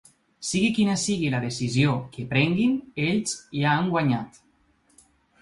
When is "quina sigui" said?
0.77-1.29